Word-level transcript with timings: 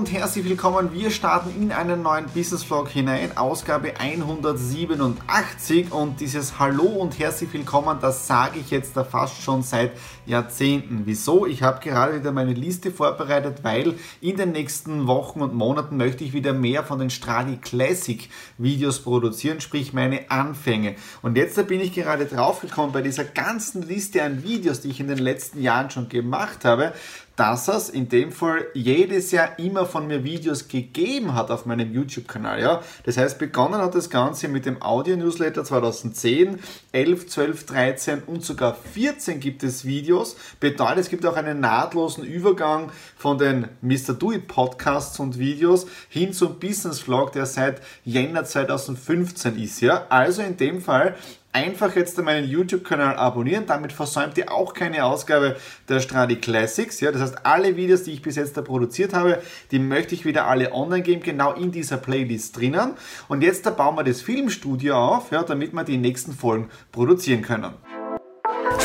und 0.00 0.10
herzlich 0.10 0.46
willkommen. 0.46 0.94
Wir 0.94 1.10
starten 1.10 1.50
in 1.60 1.72
einen 1.72 2.00
neuen 2.00 2.24
Business 2.32 2.64
Vlog 2.64 2.88
hinein, 2.88 3.36
Ausgabe 3.36 4.00
187 4.00 5.92
und 5.92 6.20
dieses 6.20 6.58
Hallo 6.58 6.86
und 6.86 7.18
herzlich 7.18 7.52
willkommen, 7.52 7.98
das 8.00 8.26
sage 8.26 8.60
ich 8.60 8.70
jetzt 8.70 8.96
da 8.96 9.04
fast 9.04 9.42
schon 9.42 9.62
seit 9.62 9.92
Jahrzehnten. 10.24 11.02
Wieso? 11.04 11.44
Ich 11.44 11.62
habe 11.62 11.80
gerade 11.86 12.18
wieder 12.18 12.32
meine 12.32 12.54
Liste 12.54 12.92
vorbereitet, 12.92 13.58
weil 13.62 13.96
in 14.22 14.38
den 14.38 14.52
nächsten 14.52 15.06
Wochen 15.06 15.42
und 15.42 15.52
Monaten 15.52 15.98
möchte 15.98 16.24
ich 16.24 16.32
wieder 16.32 16.54
mehr 16.54 16.82
von 16.82 16.98
den 16.98 17.10
Stradi 17.10 17.58
Classic 17.58 18.26
Videos 18.56 19.00
produzieren, 19.00 19.60
sprich 19.60 19.92
meine 19.92 20.30
Anfänge. 20.30 20.94
Und 21.20 21.36
jetzt 21.36 21.58
da 21.58 21.62
bin 21.62 21.82
ich 21.82 21.92
gerade 21.92 22.24
draufgekommen 22.24 22.92
bei 22.92 23.02
dieser 23.02 23.24
ganzen 23.24 23.82
Liste 23.82 24.22
an 24.22 24.42
Videos, 24.44 24.80
die 24.80 24.88
ich 24.88 25.00
in 25.00 25.08
den 25.08 25.18
letzten 25.18 25.60
Jahren 25.60 25.90
schon 25.90 26.08
gemacht 26.08 26.64
habe, 26.64 26.94
dass 27.40 27.68
es 27.68 27.88
in 27.88 28.10
dem 28.10 28.32
Fall 28.32 28.66
jedes 28.74 29.30
Jahr 29.30 29.58
immer 29.58 29.86
von 29.86 30.06
mir 30.06 30.24
Videos 30.24 30.68
gegeben 30.68 31.34
hat 31.34 31.50
auf 31.50 31.64
meinem 31.64 31.90
YouTube-Kanal. 31.90 32.60
Ja? 32.60 32.82
Das 33.04 33.16
heißt, 33.16 33.38
begonnen 33.38 33.80
hat 33.80 33.94
das 33.94 34.10
Ganze 34.10 34.46
mit 34.46 34.66
dem 34.66 34.82
Audio-Newsletter 34.82 35.64
2010, 35.64 36.58
11, 36.92 37.28
12, 37.28 37.64
13 37.64 38.22
und 38.24 38.44
sogar 38.44 38.74
14 38.74 39.40
gibt 39.40 39.62
es 39.62 39.86
Videos. 39.86 40.36
Bedeutet, 40.60 40.98
es 40.98 41.08
gibt 41.08 41.24
auch 41.24 41.36
einen 41.36 41.60
nahtlosen 41.60 42.24
Übergang 42.24 42.92
von 43.16 43.38
den 43.38 43.68
Mr. 43.80 44.12
Do 44.12 44.32
It 44.32 44.46
Podcasts 44.46 45.18
und 45.18 45.38
Videos 45.38 45.86
hin 46.10 46.34
zum 46.34 46.58
Business 46.58 47.00
Vlog, 47.00 47.32
der 47.32 47.46
seit 47.46 47.80
Jänner 48.04 48.44
2015 48.44 49.58
ist. 49.58 49.80
Ja? 49.80 50.04
Also 50.10 50.42
in 50.42 50.58
dem 50.58 50.82
Fall 50.82 51.16
einfach 51.52 51.96
jetzt 51.96 52.20
meinen 52.22 52.48
YouTube-Kanal 52.48 53.16
abonnieren. 53.16 53.66
Damit 53.66 53.92
versäumt 53.92 54.38
ihr 54.38 54.52
auch 54.52 54.74
keine 54.74 55.04
Ausgabe 55.04 55.56
der 55.88 56.00
Stradi 56.00 56.36
Classics. 56.36 57.00
Ja, 57.00 57.12
das 57.12 57.22
heißt, 57.22 57.46
alle 57.46 57.76
Videos, 57.76 58.04
die 58.04 58.12
ich 58.12 58.22
bis 58.22 58.36
jetzt 58.36 58.56
da 58.56 58.62
produziert 58.62 59.14
habe, 59.14 59.42
die 59.70 59.78
möchte 59.78 60.14
ich 60.14 60.24
wieder 60.24 60.46
alle 60.46 60.72
online 60.72 61.02
geben, 61.02 61.22
genau 61.22 61.52
in 61.52 61.72
dieser 61.72 61.96
Playlist 61.96 62.56
drinnen. 62.56 62.92
Und 63.28 63.42
jetzt 63.42 63.66
da 63.66 63.70
bauen 63.70 63.96
wir 63.96 64.04
das 64.04 64.22
Filmstudio 64.22 64.96
auf, 64.96 65.32
ja, 65.32 65.42
damit 65.42 65.72
wir 65.72 65.84
die 65.84 65.98
nächsten 65.98 66.32
Folgen 66.32 66.70
produzieren 66.92 67.42
können. 67.42 67.89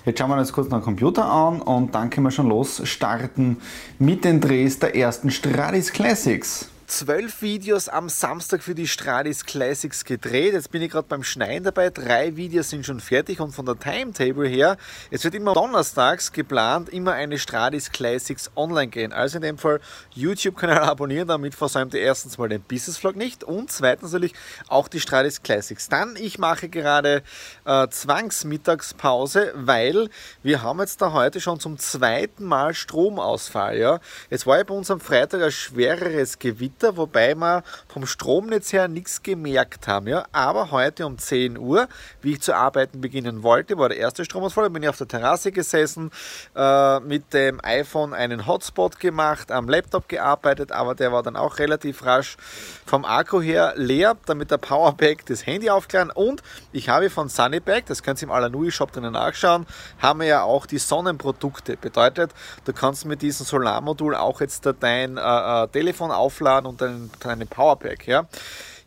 Jetzt 0.06 0.18
schauen 0.18 0.32
wir 0.32 0.38
uns 0.38 0.52
kurz 0.52 0.70
den 0.70 0.82
Computer 0.82 1.26
an 1.26 1.62
und 1.62 1.94
dann 1.94 2.10
können 2.10 2.26
wir 2.26 2.32
schon 2.32 2.50
los 2.50 2.82
starten 2.86 3.58
mit 4.00 4.26
den 4.26 4.42
Drehs 4.42 4.80
der 4.80 4.96
ersten 4.96 5.30
Stradis 5.30 5.94
Classics 5.94 6.73
zwölf 6.88 7.42
Videos 7.42 7.88
am 7.88 8.10
Samstag 8.10 8.62
für 8.62 8.76
die 8.76 8.88
Stradis 8.88 9.46
Classics 9.46 10.04
gedreht. 10.06 10.54
Jetzt 10.54 10.72
bin 10.72 10.82
ich 10.82 10.92
gerade 10.92 11.08
beim 11.08 11.24
Schneiden 11.24 11.64
dabei. 11.64 11.90
Drei 11.90 12.36
Videos 12.36 12.70
sind 12.70 12.86
schon 12.86 13.00
fertig 13.00 13.40
und 13.40 13.52
von 13.52 13.66
der 13.66 13.80
Timetable 13.80 14.48
her, 14.48 14.78
es 15.10 15.24
wird 15.24 15.36
immer 15.36 15.54
donnerstags 15.54 16.32
geplant, 16.32 16.90
immer 16.90 17.14
eine 17.14 17.40
Stradis 17.40 17.92
Classics 17.92 18.52
online 18.56 18.88
gehen. 18.88 19.14
Also 19.14 19.38
in 19.38 19.44
dem 19.44 19.58
Fall 19.58 19.80
YouTube-Kanal 20.14 20.80
abonnieren, 20.90 21.28
damit 21.28 21.56
versäumt 21.56 21.94
ihr 21.94 22.02
erstens 22.02 22.38
mal 22.38 22.50
den 22.50 22.62
Business 22.62 22.98
Vlog 22.98 23.16
nicht 23.16 23.44
und 23.44 23.72
zweitens 23.72 24.12
natürlich 24.12 24.34
auch 24.68 24.88
die 24.88 25.00
Stradis 25.00 25.42
Classics. 25.42 25.90
Dann, 25.90 26.16
ich 26.18 26.38
mache 26.38 26.70
gerade 26.70 27.24
äh, 27.66 27.88
Zwangsmittagspause, 27.88 29.54
weil 29.56 30.10
wir 30.42 30.62
haben 30.62 30.80
jetzt 30.80 31.02
da 31.02 31.14
heute 31.14 31.40
schon 31.40 31.60
zum 31.60 31.78
zweiten 31.78 32.44
Mal 32.44 32.74
Stromausfall. 32.74 33.78
Ja? 33.78 34.00
Es 34.30 34.46
war 34.46 34.58
ja 34.58 34.64
bei 34.64 34.74
uns 34.74 34.92
am 34.92 35.00
Freitag 35.00 35.42
ein 35.42 35.52
schwereres 35.52 36.40
Gewitter 36.40 36.73
Meter, 36.74 36.98
wobei 36.98 37.36
wir 37.36 37.64
vom 37.88 38.06
Stromnetz 38.06 38.74
her 38.74 38.88
nichts 38.88 39.22
gemerkt 39.22 39.88
haben. 39.88 40.08
Ja. 40.08 40.26
Aber 40.32 40.72
heute 40.72 41.06
um 41.06 41.18
10 41.18 41.58
Uhr, 41.58 41.88
wie 42.22 42.34
ich 42.34 42.42
zu 42.42 42.56
arbeiten 42.56 43.00
beginnen 43.00 43.44
wollte, 43.44 43.78
war 43.78 43.90
der 43.90 44.00
erste 44.00 44.26
Stromausfall. 44.26 44.66
Da 44.66 44.70
bin 44.70 44.84
ich 44.84 44.90
auf 44.90 44.98
der 44.98 45.08
Terrasse 45.08 45.52
gesessen, 45.52 46.12
äh, 46.56 47.00
mit 47.02 47.34
dem 47.34 47.64
iPhone 47.64 48.14
einen 48.14 48.48
Hotspot 48.48 49.00
gemacht, 49.00 49.52
am 49.52 49.70
Laptop 49.70 50.10
gearbeitet, 50.10 50.72
aber 50.72 50.96
der 50.96 51.12
war 51.12 51.22
dann 51.22 51.36
auch 51.36 51.60
relativ 51.60 52.06
rasch 52.06 52.38
vom 52.86 53.06
Akku 53.06 53.42
her 53.42 53.74
leer, 53.76 54.18
damit 54.26 54.50
der 54.50 54.58
Powerbank 54.58 55.26
das 55.28 55.46
Handy 55.46 55.70
aufklären. 55.70 56.10
Und 56.10 56.42
ich 56.72 56.90
habe 56.90 57.10
von 57.10 57.30
Sunnyback, 57.30 57.86
das 57.86 58.02
könnt 58.02 58.22
ihr 58.22 58.28
im 58.28 58.32
Alanui 58.32 58.72
Shop 58.72 58.92
drinnen 58.92 59.14
nachschauen, 59.14 59.68
haben 60.02 60.22
wir 60.22 60.28
ja 60.28 60.44
auch 60.44 60.66
die 60.66 60.80
Sonnenprodukte. 60.80 61.78
Bedeutet, 61.78 62.32
du 62.66 62.74
kannst 62.74 63.06
mit 63.06 63.22
diesem 63.22 63.46
Solarmodul 63.46 64.16
auch 64.16 64.42
jetzt 64.42 64.68
dein 64.80 65.18
äh, 65.18 65.22
äh, 65.64 65.68
Telefon 65.68 66.12
aufladen 66.12 66.63
und 66.66 66.82
dein, 66.82 67.10
deine 67.20 67.46
Powerpack. 67.46 68.08
Ja. 68.08 68.28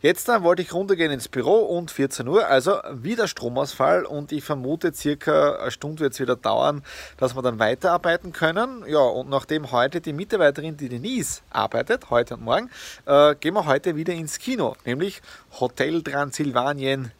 Jetzt 0.01 0.27
dann 0.27 0.43
wollte 0.43 0.61
ich 0.61 0.73
runtergehen 0.73 1.11
ins 1.11 1.27
Büro 1.27 1.55
und 1.55 1.89
14 1.89 2.27
Uhr, 2.27 2.47
also 2.47 2.77
wieder 2.91 3.27
Stromausfall 3.27 4.05
und 4.05 4.31
ich 4.31 4.43
vermute 4.43 4.93
circa 4.93 5.55
eine 5.55 5.71
Stunde 5.71 6.01
wird 6.01 6.13
es 6.13 6.19
wieder 6.19 6.35
dauern, 6.35 6.83
dass 7.17 7.35
wir 7.35 7.41
dann 7.41 7.57
weiterarbeiten 7.57 8.31
können. 8.31 8.83
Ja, 8.87 8.99
und 8.99 9.29
nachdem 9.29 9.71
heute 9.71 9.99
die 9.99 10.13
Mitarbeiterin, 10.13 10.77
die 10.77 10.89
Denise 10.89 11.41
arbeitet, 11.49 12.11
heute 12.11 12.35
und 12.35 12.43
morgen, 12.43 12.69
äh, 13.05 13.33
gehen 13.35 13.55
wir 13.55 13.65
heute 13.65 13.95
wieder 13.95 14.13
ins 14.13 14.37
Kino, 14.37 14.75
nämlich 14.85 15.21
Hotel 15.59 16.03
Transsilvanien 16.03 17.11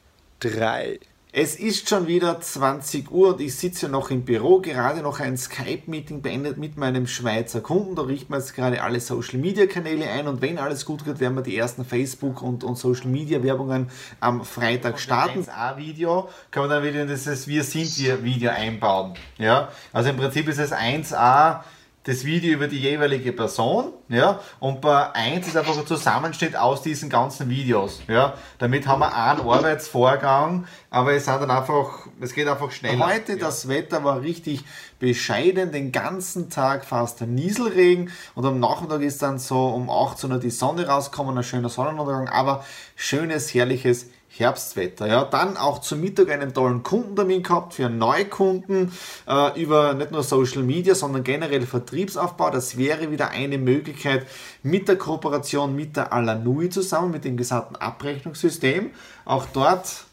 3. 0.42 1.00
Es 1.34 1.56
ist 1.56 1.90
schon 1.90 2.08
wieder 2.08 2.40
20 2.40 3.12
Uhr 3.12 3.34
und 3.34 3.42
ich 3.42 3.54
sitze 3.54 3.90
noch 3.90 4.12
im 4.12 4.24
Büro, 4.24 4.62
gerade 4.62 5.02
noch 5.02 5.20
ein 5.20 5.36
Skype-Meeting 5.36 6.22
beendet 6.22 6.58
mit 6.58 6.78
meinem 6.78 7.06
Schweizer 7.06 7.60
Kunden. 7.60 7.96
Da 7.96 8.04
richten 8.04 8.32
wir 8.32 8.40
jetzt 8.40 8.56
gerade 8.56 8.82
alle 8.82 9.02
Social-Media-Kanäle 9.02 10.10
ein 10.10 10.30
und 10.30 10.42
wenn 10.42 10.58
alles 10.58 10.86
gut 10.86 11.04
geht, 11.04 11.20
werden 11.20 11.36
wir 11.36 11.42
die 11.44 11.58
ersten 11.58 11.84
Facebook- 11.84 12.42
und, 12.42 12.64
und 12.64 12.78
Social-Media-Werbungen 12.78 13.90
am 14.22 14.46
Freitag 14.46 15.02
starten. 15.02 15.46
Das 15.46 15.54
1A-Video 15.54 16.30
kann 16.50 16.64
man 16.64 16.70
dann 16.70 16.84
wieder 16.84 17.02
in 17.02 17.10
dieses 17.10 17.46
Wir 17.46 17.66
sind 17.66 17.98
wir 17.98 18.24
Video 18.24 18.52
einbauen. 18.52 19.14
Ja? 19.38 19.68
Also 19.92 20.12
im 20.12 20.18
Prinzip 20.18 20.48
ist 20.48 20.60
es 20.60 20.72
1A 20.72 21.60
das 22.08 22.24
Video 22.24 22.54
über 22.54 22.70
die 22.70 22.80
jeweilige 22.80 23.34
Person, 23.34 23.92
ja, 24.08 24.40
und 24.62 24.80
bei 24.80 25.14
1 25.14 25.46
ist 25.46 25.58
einfach 25.58 25.78
ein 25.78 25.86
Zusammenschnitt 25.86 26.56
aus 26.56 26.82
diesen 26.82 27.10
ganzen 27.10 27.50
Videos, 27.50 28.02
ja. 28.08 28.34
Damit 28.60 28.88
haben 28.88 29.00
wir 29.02 29.14
einen 29.14 29.42
Arbeitsvorgang, 29.42 30.66
aber 30.90 31.12
es 31.12 31.26
sind 31.26 31.42
dann 31.42 31.52
einfach, 31.52 32.08
es 32.22 32.34
geht 32.34 32.48
einfach 32.48 32.72
schneller. 32.72 33.08
Heute, 33.08 33.34
ja. 33.34 33.38
das 33.38 33.68
Wetter 33.68 34.06
war 34.06 34.22
richtig 34.22 34.64
bescheiden 35.00 35.74
den 35.74 35.92
ganzen 35.92 36.50
Tag 36.50 36.86
fast 36.86 37.20
Nieselregen 37.20 38.10
und 38.36 38.46
am 38.46 38.62
Nachmittag 38.62 39.02
ist 39.02 39.22
dann 39.22 39.38
so 39.38 39.68
um 39.68 39.90
18 39.90 40.32
Uhr 40.32 40.40
die 40.40 40.50
Sonne 40.50 40.88
rausgekommen, 40.88 41.38
ein 41.38 41.44
schöner 41.44 41.68
Sonnenuntergang, 41.68 42.30
aber 42.30 42.64
schönes, 42.96 43.54
herrliches 43.54 44.10
Herbstwetter. 44.30 45.08
Ja, 45.08 45.24
dann 45.24 45.58
auch 45.58 45.80
zum 45.80 46.02
Mittag 46.02 46.30
einen 46.30 46.54
tollen 46.54 46.84
Kundentermin 46.84 47.44
gehabt 47.44 47.74
für 47.74 47.90
Neukunden 47.90 48.92
äh, 49.28 49.62
über 49.62 49.94
nicht 49.94 50.12
nur 50.12 50.24
Social 50.24 50.64
Media, 50.64 50.96
sondern 50.96 51.24
generell 51.24 51.66
Vertriebsaufbau. 51.66 52.50
Das 52.50 52.78
wäre 52.78 53.10
wieder 53.12 53.30
eine 53.30 53.58
Möglichkeit 53.58 54.28
mit 54.64 54.88
der 54.88 54.98
Kooperation 54.98 55.76
mit 55.76 55.96
der 55.96 56.14
Alanui 56.14 56.70
zusammen, 56.70 57.12
mit 57.12 57.26
dem 57.26 57.38
gesamten 57.38 57.76
Abrechnungssystem. 57.78 58.92
Auch 59.26 59.46
dort 59.54 60.06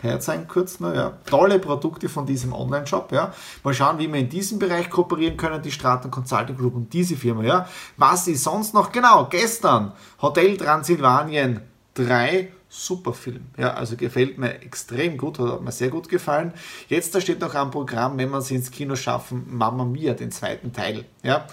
herzeigen 0.00 0.46
kurz 0.46 0.80
nur, 0.80 0.94
ja. 0.94 1.18
Tolle 1.24 1.58
Produkte 1.58 2.08
von 2.08 2.26
diesem 2.26 2.52
Online-Shop, 2.52 3.12
ja. 3.12 3.32
Mal 3.62 3.74
schauen, 3.74 3.98
wie 3.98 4.12
wir 4.12 4.20
in 4.20 4.28
diesem 4.28 4.58
Bereich 4.58 4.90
kooperieren 4.90 5.36
können, 5.36 5.62
die 5.62 5.72
Straten 5.72 6.10
Consulting 6.10 6.56
Group 6.56 6.74
und 6.74 6.92
diese 6.92 7.16
Firma, 7.16 7.42
ja. 7.42 7.68
Was 7.96 8.28
ist 8.28 8.44
sonst 8.44 8.74
noch? 8.74 8.92
Genau, 8.92 9.26
gestern 9.30 9.92
Hotel 10.20 10.56
Transsilvanien 10.56 11.62
3 11.94 12.52
super 12.74 13.12
Film. 13.12 13.46
Ja, 13.56 13.74
also 13.74 13.96
gefällt 13.96 14.36
mir 14.38 14.62
extrem 14.62 15.16
gut, 15.16 15.38
hat 15.38 15.62
mir 15.62 15.72
sehr 15.72 15.90
gut 15.90 16.08
gefallen. 16.08 16.52
Jetzt 16.88 17.14
da 17.14 17.20
steht 17.20 17.40
noch 17.40 17.54
am 17.54 17.70
Programm, 17.70 18.18
wenn 18.18 18.30
wir 18.30 18.38
es 18.38 18.50
ins 18.50 18.70
Kino 18.70 18.96
schaffen, 18.96 19.44
Mamma 19.48 19.84
Mia, 19.84 20.14
den 20.14 20.32
zweiten 20.32 20.72
Teil. 20.72 21.04
Ja. 21.22 21.46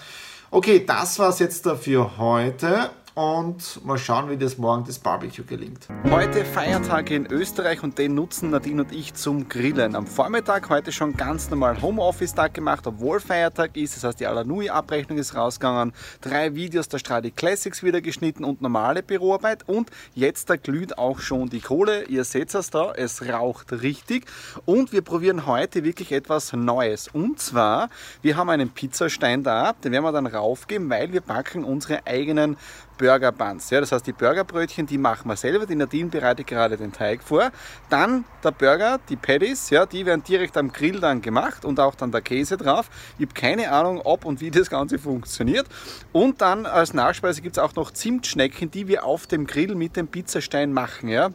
Okay, 0.50 0.84
das 0.86 1.18
war 1.20 1.30
es 1.30 1.40
jetzt 1.40 1.66
dafür 1.66 2.18
heute 2.18 2.90
und 3.14 3.84
mal 3.86 3.98
schauen, 3.98 4.30
wie 4.30 4.38
das 4.38 4.58
morgen 4.58 4.86
das 4.86 5.00
Barbecue 5.00 5.44
gelingt. 5.44 5.88
Heute 6.10 6.46
Feiertage 6.46 7.16
in 7.16 7.26
Österreich 7.26 7.84
und 7.84 7.98
den 7.98 8.16
nutzen 8.16 8.52
Nadine 8.52 8.84
und 8.84 8.92
ich 8.94 9.14
zum 9.14 9.50
Grillen. 9.50 9.96
Am 9.96 10.08
Vormittag 10.08 10.70
heute 10.70 10.92
schon 10.92 11.18
ganz 11.18 11.50
normal 11.50 11.82
Homeoffice-Tag 11.82 12.54
gemacht, 12.54 12.88
obwohl 12.88 13.20
Feiertag 13.20 13.76
ist. 13.76 13.98
Das 13.98 14.04
heißt, 14.06 14.20
die 14.22 14.28
Alanui-Abrechnung 14.28 15.18
ist 15.18 15.36
rausgegangen. 15.36 15.94
Drei 16.22 16.56
Videos 16.56 16.88
der 16.88 17.00
Stradi 17.00 17.32
Classics 17.32 17.84
wieder 17.84 18.02
geschnitten 18.02 18.46
und 18.46 18.62
normale 18.62 19.04
Büroarbeit. 19.04 19.68
Und 19.68 19.90
jetzt 20.14 20.50
da 20.50 20.56
glüht 20.56 20.98
auch 20.98 21.20
schon 21.20 21.50
die 21.50 21.60
Kohle. 21.62 22.06
Ihr 22.06 22.24
seht 22.24 22.54
es 22.54 22.70
da, 22.70 22.94
es 22.94 23.28
raucht 23.28 23.74
richtig. 23.74 24.26
Und 24.66 24.94
wir 24.94 25.02
probieren 25.02 25.46
heute 25.46 25.84
wirklich 25.84 26.14
etwas 26.14 26.54
Neues. 26.54 27.10
Und 27.10 27.40
zwar, 27.40 27.90
wir 28.22 28.38
haben 28.38 28.50
einen 28.50 28.70
Pizzastein 28.70 29.44
da, 29.44 29.74
den 29.74 29.92
werden 29.92 30.06
wir 30.06 30.12
dann 30.12 30.28
raufgeben, 30.28 30.90
weil 30.90 31.12
wir 31.12 31.22
backen 31.22 31.64
unsere 31.64 32.08
eigenen 32.08 32.58
Burger 33.02 33.32
Buns. 33.32 33.72
Ja, 33.72 33.80
das 33.80 33.92
heißt, 33.92 34.06
die 34.06 34.14
Burgerbrötchen, 34.14 34.86
die 34.86 35.00
machen 35.00 35.28
wir 35.28 35.36
selber. 35.36 35.66
Die 35.66 35.74
Nadine 35.74 36.10
bereitet 36.10 36.46
gerade 36.46 36.78
den 36.78 36.92
Teig 36.92 37.24
vor. 37.24 37.52
Dann 37.90 38.26
der 38.44 38.52
Burger, 38.52 39.00
die 39.10 39.16
Patties, 39.16 39.72
ja, 39.72 39.88
die 39.88 40.06
werden 40.06 40.24
direkt 40.24 40.56
am 40.56 40.72
Grill 40.72 41.00
dann 41.00 41.20
gemacht 41.20 41.66
und 41.66 41.80
auch 41.80 41.96
dann 41.96 42.12
der 42.12 42.22
Käse 42.22 42.58
drauf. 42.58 42.92
Ich 43.18 43.26
habe 43.26 43.34
keine 43.34 43.72
Ahnung, 43.72 44.02
ob 44.04 44.24
und 44.24 44.40
wie 44.40 44.52
das 44.52 44.70
Ganze 44.70 45.00
funktioniert. 45.00 45.66
Und 46.12 46.42
dann 46.42 46.68
als 46.68 46.94
Nachspeise 46.94 47.42
gibt 47.42 47.58
es 47.58 47.64
auch 47.64 47.74
noch 47.74 47.90
Zimtschnecken, 47.90 48.70
die 48.70 48.88
wir 48.88 49.04
auf 49.04 49.26
dem 49.26 49.48
Grill 49.48 49.74
mit 49.74 49.98
dem 49.98 50.08
Pizzastein 50.08 50.72
machen. 50.72 51.10
Ja. 51.10 51.32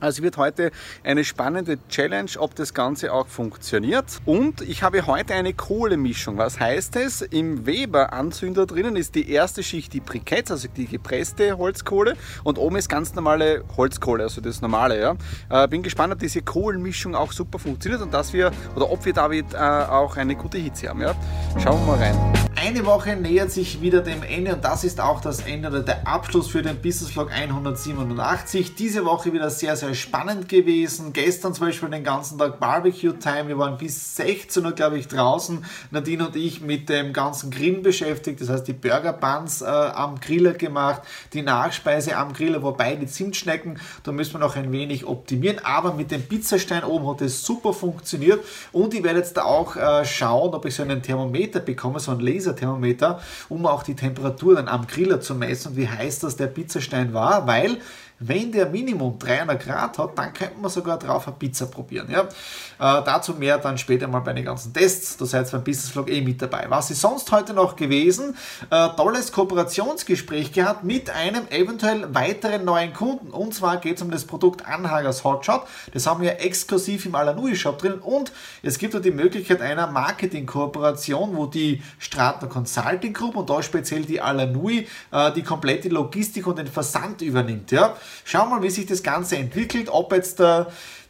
Also 0.00 0.22
wird 0.22 0.36
heute 0.36 0.70
eine 1.02 1.24
spannende 1.24 1.78
Challenge, 1.88 2.30
ob 2.38 2.54
das 2.54 2.72
Ganze 2.72 3.12
auch 3.12 3.26
funktioniert. 3.26 4.04
Und 4.24 4.60
ich 4.60 4.82
habe 4.82 5.06
heute 5.06 5.34
eine 5.34 5.54
Kohlemischung. 5.54 6.38
Was 6.38 6.60
heißt 6.60 6.96
es? 6.96 7.22
Im 7.22 7.66
Weber-Anzünder 7.66 8.66
drinnen 8.66 8.96
ist 8.96 9.14
die 9.14 9.30
erste 9.30 9.62
Schicht 9.62 9.92
die 9.92 10.00
Briketts, 10.00 10.50
also 10.50 10.68
die 10.68 10.86
gepresste 10.86 11.58
Holzkohle. 11.58 12.16
Und 12.44 12.58
oben 12.58 12.76
ist 12.76 12.88
ganz 12.88 13.14
normale 13.14 13.64
Holzkohle, 13.76 14.24
also 14.24 14.40
das 14.40 14.60
normale. 14.60 15.00
Ja. 15.00 15.16
Äh, 15.64 15.68
bin 15.68 15.82
gespannt, 15.82 16.12
ob 16.12 16.20
diese 16.20 16.42
Kohlenmischung 16.42 17.14
auch 17.14 17.32
super 17.32 17.58
funktioniert 17.58 18.02
und 18.02 18.14
dass 18.14 18.32
wir, 18.32 18.52
oder 18.76 18.90
ob 18.90 19.04
wir 19.04 19.12
damit 19.12 19.52
äh, 19.54 19.56
auch 19.56 20.16
eine 20.16 20.36
gute 20.36 20.58
Hitze 20.58 20.88
haben. 20.88 21.00
Ja. 21.00 21.14
Schauen 21.62 21.80
wir 21.80 21.96
mal 21.96 21.98
rein. 21.98 22.47
Eine 22.60 22.84
Woche 22.86 23.14
nähert 23.14 23.52
sich 23.52 23.80
wieder 23.82 24.00
dem 24.00 24.24
Ende 24.24 24.56
und 24.56 24.64
das 24.64 24.82
ist 24.82 25.00
auch 25.00 25.20
das 25.20 25.42
Ende 25.42 25.68
oder 25.68 25.80
der 25.80 26.08
Abschluss 26.08 26.48
für 26.48 26.60
den 26.60 26.82
Business 26.82 27.12
Vlog 27.12 27.30
187. 27.30 28.74
Diese 28.74 29.04
Woche 29.04 29.32
wieder 29.32 29.48
sehr, 29.48 29.76
sehr 29.76 29.94
spannend 29.94 30.48
gewesen. 30.48 31.12
Gestern 31.12 31.54
zum 31.54 31.66
Beispiel 31.66 31.88
den 31.88 32.02
ganzen 32.02 32.36
Tag 32.36 32.58
Barbecue 32.58 33.12
Time. 33.12 33.46
Wir 33.46 33.58
waren 33.58 33.78
bis 33.78 34.16
16 34.16 34.66
Uhr, 34.66 34.72
glaube 34.72 34.98
ich, 34.98 35.06
draußen. 35.06 35.64
Nadine 35.92 36.26
und 36.26 36.34
ich 36.34 36.60
mit 36.60 36.88
dem 36.88 37.12
ganzen 37.12 37.52
Grillen 37.52 37.82
beschäftigt. 37.82 38.40
Das 38.40 38.48
heißt, 38.48 38.66
die 38.66 38.72
Burger 38.72 39.12
Buns 39.12 39.62
äh, 39.62 39.66
am 39.66 40.18
Griller 40.20 40.54
gemacht, 40.54 41.02
die 41.34 41.42
Nachspeise 41.42 42.16
am 42.16 42.32
Griller, 42.32 42.64
wobei 42.64 42.96
die 42.96 43.06
Zimtschnecken, 43.06 43.78
da 44.02 44.10
müssen 44.10 44.34
wir 44.34 44.40
noch 44.40 44.56
ein 44.56 44.72
wenig 44.72 45.06
optimieren. 45.06 45.60
Aber 45.62 45.94
mit 45.94 46.10
dem 46.10 46.22
Pizzastein 46.22 46.82
oben 46.82 47.06
hat 47.06 47.20
es 47.20 47.44
super 47.44 47.72
funktioniert. 47.72 48.44
Und 48.72 48.94
ich 48.94 49.04
werde 49.04 49.20
jetzt 49.20 49.36
da 49.36 49.44
auch 49.44 49.76
äh, 49.76 50.04
schauen, 50.04 50.54
ob 50.54 50.64
ich 50.64 50.74
so 50.74 50.82
einen 50.82 51.02
Thermometer 51.02 51.60
bekomme, 51.60 52.00
so 52.00 52.10
ein 52.10 52.18
Laser 52.18 52.47
Laserthermometer, 52.48 53.20
um 53.48 53.66
auch 53.66 53.82
die 53.82 53.94
Temperatur 53.94 54.56
dann 54.56 54.68
am 54.68 54.86
Griller 54.86 55.20
zu 55.20 55.34
messen. 55.34 55.72
Und 55.72 55.76
wie 55.76 55.88
heiß 55.88 56.20
das 56.20 56.36
der 56.36 56.46
Pizzastein 56.46 57.14
war, 57.14 57.46
weil 57.46 57.78
wenn 58.20 58.50
der 58.50 58.66
Minimum 58.66 59.18
300 59.18 59.62
Grad 59.62 59.98
hat, 59.98 60.18
dann 60.18 60.32
könnte 60.32 60.58
man 60.60 60.70
sogar 60.70 60.98
drauf 60.98 61.28
eine 61.28 61.36
Pizza 61.36 61.66
probieren. 61.66 62.08
Ja? 62.10 62.22
Äh, 62.22 63.04
dazu 63.04 63.34
mehr 63.34 63.58
dann 63.58 63.78
später 63.78 64.08
mal 64.08 64.20
bei 64.20 64.32
den 64.32 64.44
ganzen 64.44 64.72
Tests. 64.72 65.16
Da 65.16 65.24
seid 65.24 65.46
ihr 65.46 65.52
beim 65.52 65.64
Business 65.64 65.90
Vlog 65.90 66.10
eh 66.10 66.20
mit 66.20 66.42
dabei. 66.42 66.66
Was 66.68 66.90
ist 66.90 67.00
sonst 67.00 67.30
heute 67.30 67.54
noch 67.54 67.76
gewesen? 67.76 68.36
Äh, 68.70 68.88
tolles 68.96 69.30
Kooperationsgespräch 69.32 70.52
gehabt 70.52 70.82
mit 70.82 71.10
einem 71.10 71.46
eventuell 71.50 72.12
weiteren 72.12 72.64
neuen 72.64 72.92
Kunden. 72.92 73.30
Und 73.30 73.54
zwar 73.54 73.76
geht 73.76 73.96
es 73.96 74.02
um 74.02 74.10
das 74.10 74.24
Produkt 74.24 74.66
Anhagers 74.66 75.22
Hotshot. 75.22 75.62
Das 75.92 76.06
haben 76.06 76.20
wir 76.20 76.40
exklusiv 76.40 77.06
im 77.06 77.14
Alanui 77.14 77.54
Shop 77.54 77.78
drin. 77.78 77.94
Und 77.94 78.32
es 78.62 78.78
gibt 78.78 78.94
da 78.94 78.98
die 78.98 79.12
Möglichkeit 79.12 79.60
einer 79.60 79.86
Marketing-Kooperation, 79.86 81.36
wo 81.36 81.46
die 81.46 81.82
Stratner 81.98 82.48
Consulting 82.48 83.12
Group 83.12 83.36
und 83.36 83.48
da 83.48 83.62
speziell 83.62 84.02
die 84.02 84.20
Alanui 84.20 84.88
äh, 85.12 85.32
die 85.32 85.42
komplette 85.42 85.88
Logistik 85.88 86.48
und 86.48 86.58
den 86.58 86.66
Versand 86.66 87.22
übernimmt. 87.22 87.70
Ja? 87.70 87.94
Schauen 88.24 88.48
wir 88.48 88.56
mal, 88.56 88.62
wie 88.62 88.70
sich 88.70 88.86
das 88.86 89.02
Ganze 89.02 89.36
entwickelt, 89.36 89.88
ob 89.90 90.12
jetzt 90.12 90.40
äh, 90.40 90.64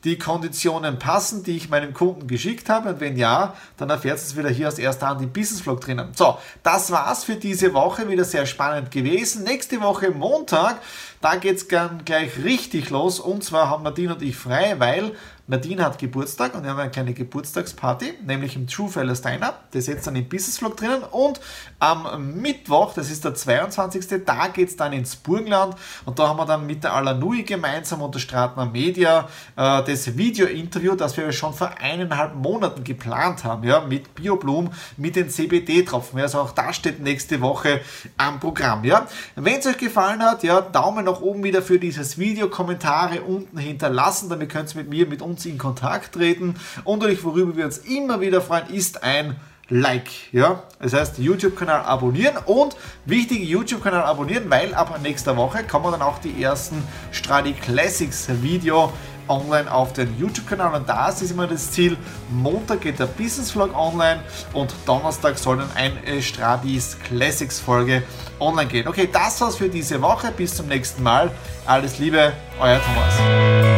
die 0.04 0.18
Konditionen 0.18 0.98
passen, 0.98 1.42
die 1.42 1.56
ich 1.56 1.68
meinem 1.68 1.92
Kunden 1.92 2.26
geschickt 2.26 2.68
habe. 2.68 2.90
Und 2.90 3.00
wenn 3.00 3.16
ja, 3.16 3.54
dann 3.76 3.90
erfährt 3.90 4.18
es 4.18 4.36
wieder 4.36 4.48
hier 4.48 4.68
aus 4.68 4.78
erster 4.78 5.08
Hand 5.08 5.22
im 5.22 5.32
Business 5.32 5.60
Vlog 5.60 5.80
drinnen. 5.80 6.08
So, 6.14 6.38
das 6.62 6.90
war's 6.90 7.24
für 7.24 7.36
diese 7.36 7.74
Woche. 7.74 8.08
Wieder 8.08 8.24
sehr 8.24 8.46
spannend 8.46 8.90
gewesen. 8.90 9.44
Nächste 9.44 9.80
Woche 9.80 10.10
Montag, 10.10 10.80
da 11.20 11.36
geht's 11.36 11.66
dann 11.68 12.04
gleich 12.04 12.42
richtig 12.42 12.90
los. 12.90 13.20
Und 13.20 13.44
zwar 13.44 13.70
haben 13.70 13.82
Nadine 13.82 14.14
und 14.14 14.22
ich 14.22 14.36
frei, 14.36 14.76
weil 14.78 15.12
Nadine 15.50 15.82
hat 15.82 15.98
Geburtstag 15.98 16.54
und 16.54 16.62
wir 16.62 16.70
haben 16.70 16.78
eine 16.78 16.90
kleine 16.90 17.14
Geburtstagsparty, 17.14 18.18
nämlich 18.26 18.54
im 18.54 18.66
True 18.66 18.90
Fellas 18.90 19.22
Diner. 19.22 19.54
Das 19.70 19.80
ist 19.80 19.86
jetzt 19.86 20.06
dann 20.06 20.14
im 20.14 20.28
Business 20.28 20.58
Vlog 20.58 20.76
drinnen. 20.76 21.02
Und 21.10 21.40
am 21.78 22.34
Mittwoch, 22.34 22.92
das 22.92 23.10
ist 23.10 23.24
der 23.24 23.34
22. 23.34 24.24
Da 24.26 24.48
geht 24.48 24.68
es 24.68 24.76
dann 24.76 24.92
ins 24.92 25.16
Burgenland 25.16 25.74
und 26.04 26.18
da 26.18 26.28
haben 26.28 26.36
wir 26.36 26.44
dann 26.44 26.66
mit 26.66 26.84
der 26.84 26.92
Alanui 26.92 27.44
gemeinsam 27.44 28.02
und 28.02 28.14
der 28.14 28.18
Stratner 28.18 28.66
Media 28.66 29.26
äh, 29.56 29.82
das 29.88 30.16
Video-Interview, 30.16 30.94
das 30.94 31.16
wir 31.16 31.32
schon 31.32 31.54
vor 31.54 31.70
eineinhalb 31.80 32.34
Monaten 32.34 32.84
geplant 32.84 33.44
haben, 33.44 33.64
ja, 33.64 33.80
mit 33.80 34.14
BioBloom, 34.14 34.70
mit 34.98 35.16
den 35.16 35.30
CBD-Tropfen. 35.30 36.20
Also 36.20 36.40
auch 36.40 36.50
das 36.52 36.76
steht 36.76 37.00
nächste 37.00 37.40
Woche 37.40 37.80
am 38.16 38.38
Programm. 38.38 38.84
Ja. 38.84 39.06
Wenn 39.34 39.58
es 39.58 39.66
euch 39.66 39.78
gefallen 39.78 40.22
hat, 40.22 40.42
ja, 40.42 40.60
Daumen 40.60 41.06
nach 41.06 41.20
oben 41.20 41.42
wieder 41.42 41.62
für 41.62 41.78
dieses 41.78 42.18
Video, 42.18 42.48
Kommentare 42.48 43.22
unten 43.22 43.58
hinterlassen, 43.58 44.28
damit 44.28 44.50
könnt 44.50 44.74
ihr 44.74 44.82
mit 44.82 44.90
mir, 44.90 45.06
mit 45.06 45.22
uns 45.22 45.46
in 45.46 45.56
Kontakt 45.56 46.14
treten. 46.14 46.56
Und 46.84 46.98
natürlich, 47.00 47.24
worüber 47.24 47.56
wir 47.56 47.64
uns 47.64 47.78
immer 47.78 48.20
wieder 48.20 48.40
freuen, 48.40 48.68
ist 48.68 49.02
ein 49.02 49.36
Like. 49.70 50.32
Ja? 50.32 50.62
Das 50.80 50.94
heißt, 50.94 51.18
YouTube-Kanal 51.18 51.82
abonnieren 51.82 52.36
und 52.46 52.76
wichtig, 53.04 53.44
YouTube-Kanal 53.44 54.02
abonnieren, 54.02 54.48
weil 54.48 54.74
ab 54.74 54.98
nächster 55.02 55.36
Woche 55.36 55.62
kommen 55.64 55.92
dann 55.92 56.00
auch 56.00 56.18
die 56.18 56.42
ersten 56.42 56.82
Stradi 57.12 57.52
Classics 57.52 58.28
Video 58.40 58.92
online 59.28 59.72
auf 59.72 59.92
den 59.92 60.18
YouTube-Kanal 60.18 60.74
und 60.74 60.88
das 60.88 61.22
ist 61.22 61.30
immer 61.30 61.46
das 61.46 61.70
Ziel. 61.70 61.96
Montag 62.30 62.80
geht 62.80 62.98
der 62.98 63.06
Business 63.06 63.50
Vlog 63.50 63.76
online 63.76 64.20
und 64.52 64.72
Donnerstag 64.86 65.38
soll 65.38 65.58
dann 65.58 65.70
eine 65.74 66.22
Stradis 66.22 66.96
Classics 67.04 67.60
Folge 67.60 68.02
online 68.40 68.68
gehen. 68.68 68.88
Okay, 68.88 69.08
das 69.12 69.40
war's 69.40 69.56
für 69.56 69.68
diese 69.68 70.00
Woche. 70.02 70.32
Bis 70.32 70.54
zum 70.54 70.66
nächsten 70.66 71.02
Mal. 71.02 71.30
Alles 71.66 71.98
Liebe, 71.98 72.32
euer 72.60 72.80
Thomas. 72.80 73.77